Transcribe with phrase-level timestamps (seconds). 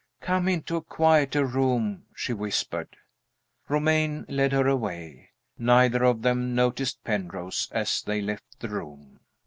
[0.19, 2.95] "Come into a quieter room," she whispered.
[3.69, 5.29] Romayne led her away.
[5.59, 9.19] Neither of them noticed Penrose as they left the room.